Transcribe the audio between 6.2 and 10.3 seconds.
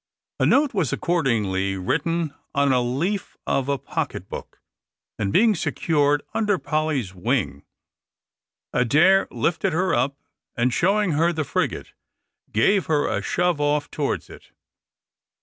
under Polly's wing, Adair lifted her up,